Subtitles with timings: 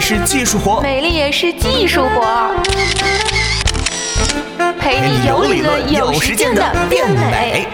[0.00, 2.54] 也是技术活，美丽也是技术活，
[4.80, 7.68] 陪你有理论有实践的变美。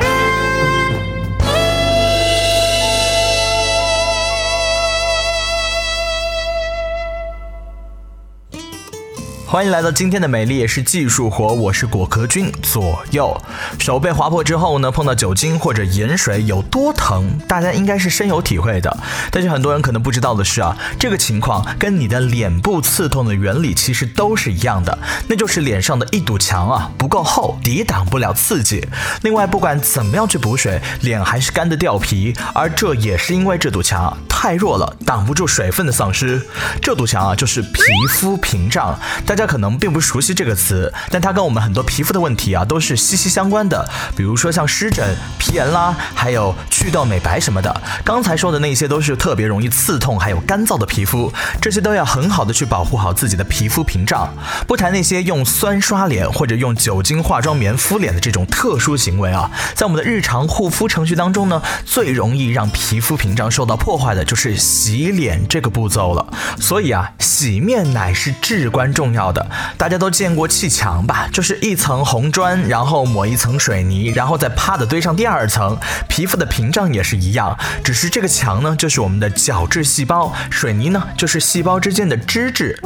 [9.48, 13.40] 欢迎来到今天的美丽也是技术活，我是果壳君左右。
[13.78, 18.98] 手被划破之后呢，碰到酒精或者盐水有多疼，大家应该是深有体会的。
[19.30, 28.84] 但是很多人可能不知道的是啊，这个情况跟你的脸部刺痛的原理其实都是一样的，那就是脸上的一堵墙啊不够厚，抵挡不了刺激。
[29.22, 36.40] 另外，不管怎么样去补水，脸还是干的掉皮，而这也是因为这堵墙太弱了，挡不住水分的丧失。
[36.82, 38.96] 这堵墙啊，就是皮肤屏障。
[39.24, 43.88] 大家可能并不熟悉这个词，但它跟我们很多皮肤的问题啊都是息息相关的。
[44.14, 47.80] 比如说像湿疹、皮炎啦，还有祛痘、美白什么的。
[48.04, 54.30] 刚才说的那些都是特别容易刺痛还有干燥的皮肤，这些都要很好的去保护好自己的皮肤屏障。
[54.66, 66.26] 不谈那些用酸刷脸或者用酒精化妆棉敷脸的这种特殊行为啊，在我们的日常护肤程序当中呢，最容易让皮肤屏障受到破坏的就是洗脸这个步骤了。
[66.58, 69.32] 所以啊，洗面奶是至关重要。
[69.32, 69.46] 的，
[69.76, 71.28] 大家都见过砌墙吧？
[71.32, 75.78] 就是一层红砖，然后抹一层水泥，然后再啪的堆上第二层。
[76.08, 82.78] 皮肤的屏障也是一样，只是这个墙呢，就是我们的角质细胞，水泥呢，就是细胞之间的脂质。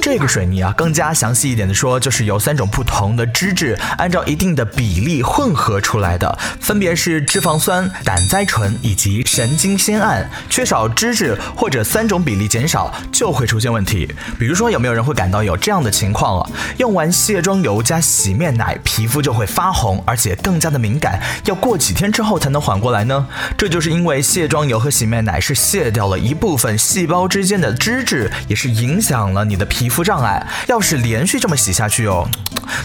[0.00, 10.28] 这个水泥啊，更加详细一点的说，就是由三种不同的脂质按照一定的比例混合出来的，分别是脂肪酸、胆甾醇以及神经酰胺。
[10.50, 14.10] 缺少脂质或者三种比例减少，就会出现问题。
[14.38, 15.82] 比如说，有没有人会感到有这样？
[15.82, 23.26] 的情况了，用完卸妆油加洗面奶，皮肤就会发红，而且更加的敏感，要过几天之后才能缓过来呢。
[23.58, 30.46] 这就是因为卸妆油和洗面奶是卸掉了一部分细胞之间的脂质，也是影响了你的皮肤障碍。
[30.68, 32.28] 要是连续这么洗下去哦，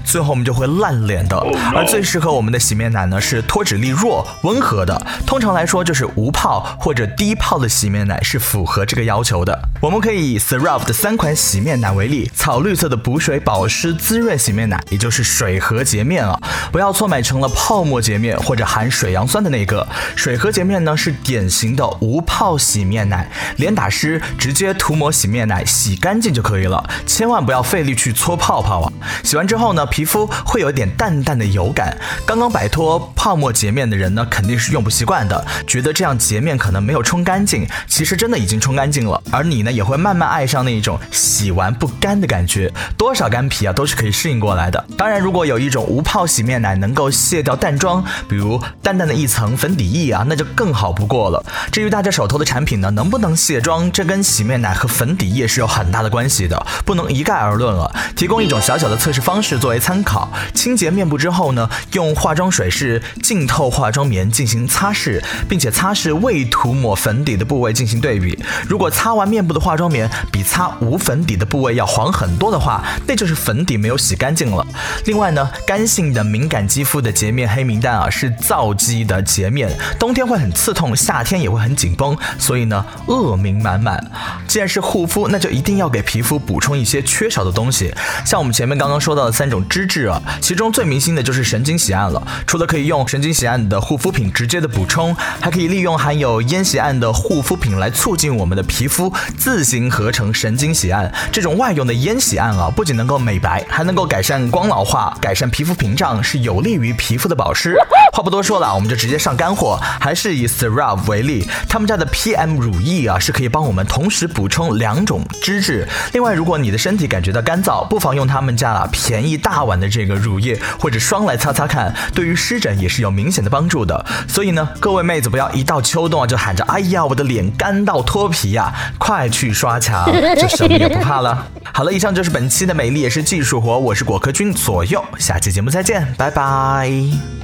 [0.03, 1.38] 最后我们就会烂脸的。
[1.75, 5.00] 而最适合我们的洗面奶呢，是脱脂力弱、温和的。
[5.25, 9.58] 通常来说，就是无泡或者低泡的洗洗面奶是符合这个要求的。
[9.80, 12.88] 我们可以以 CeraVe 的三款洗面奶为例，草绿色。
[12.88, 16.40] 的补水保湿滋润洗面奶，也就是水和洁面啊，
[16.72, 19.86] 不要错买成了泡沫洁面或者含水杨酸的那个。
[20.16, 28.94] 水和洁面呢是典型的无泡洗面奶，脸打湿直接涂抹洗面奶洗干净就可以了，千万不要费力去搓泡泡啊。
[29.22, 31.98] 洗完之后呢，皮肤会有点淡淡的油感。
[32.25, 39.22] 刚刚摆脱泡沫洁面的人呢，肯定是用不习惯的，觉得这样洁面可能没有冲干净，其实真的已经冲干净了。
[39.32, 42.72] 而你呢，也会慢慢爱上那一种洗完不干的感觉。
[42.98, 44.84] 多少干皮啊，都是可以适应过来的。
[44.98, 51.44] 当然，如果有一种无泡洗面奶能够卸掉淡妆，比如淡淡的一层粉底液啊，那就更好不过了。
[51.72, 57.94] 至于大家手头的产品呢，能不能卸妆，这跟洗面奶和粉底液是有很大的关系的，不能一概而论了。
[58.16, 68.38] 提供一种小小的测试方式作为参考：清洁面部之后呢，用化妆水是浸透化妆棉进行擦拭，并且擦拭未涂抹粉底的部位进行对比。
[68.68, 74.66] 如果擦完面部的化妆棉比擦无粉底的部位要黄很多的，话，那就是粉底没有洗干净了。
[75.06, 79.70] 另外呢，干性的敏感肌肤的洁面黑名单啊，是皂基的洁面，
[80.00, 84.04] 冬天会很刺痛，夏天也会很紧绷，所以呢，恶名满满。
[84.47, 87.94] 既然是护肤，那就一定要给皮肤补充一些缺少的东西。
[88.25, 92.28] 像我们前面刚刚说到的三种脂质啊，其中最明星的就是神经酰胺了。
[92.47, 101.13] 除了可以用神经酰胺的护肤品直接的补充，还可以利用含有烟酰胺的护肤品来促进我们的皮肤自行合成神经酰胺。
[101.31, 102.47] 这种外用的烟酰胺。
[102.57, 107.75] 啊，不仅能够美白，还能够改善光老化，改善皮肤屏障，是有利于皮肤的保湿。
[108.18, 115.88] 话不多说了，我们就直接上干货，还是以 s e r a v 为例，他们家的 PM 乳液啊，是可以帮我们同时补充两种脂质。
[116.14, 124.04] 另外，如果你的身体感觉到干燥，不妨用他们家啊便宜大碗的这个乳液或者霜来擦擦看，对于湿疹也是有明显的帮助的。
[124.28, 131.48] 所以呢，各位妹子不要一到秋冬啊就喊着，哎呀，我的脸干到脱皮呀，快去刷墙，就什么也不怕了。
[131.72, 137.37] 好了，以上就是本期的美丽也是技术活，我是果壳君左右，下期节目再见，拜拜。